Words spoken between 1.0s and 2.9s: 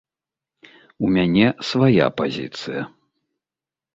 У мяне свая пазіцыя.